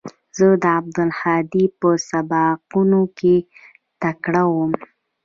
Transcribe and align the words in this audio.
زه 0.35 0.45
او 0.51 0.61
عبدالهادي 0.79 1.65
په 1.79 1.89
سبقانو 2.09 3.01
کښې 3.17 3.35
تکړه 4.01 4.43
وو. 4.51 4.65